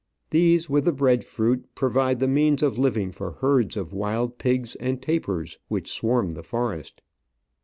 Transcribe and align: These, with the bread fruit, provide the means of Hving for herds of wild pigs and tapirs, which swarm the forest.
These, 0.31 0.67
with 0.67 0.85
the 0.85 0.91
bread 0.93 1.23
fruit, 1.23 1.69
provide 1.75 2.19
the 2.19 2.27
means 2.27 2.63
of 2.63 2.77
Hving 2.77 3.13
for 3.13 3.33
herds 3.33 3.77
of 3.77 3.93
wild 3.93 4.39
pigs 4.39 4.73
and 4.77 4.99
tapirs, 4.99 5.59
which 5.67 5.91
swarm 5.91 6.31
the 6.33 6.41
forest. 6.41 7.03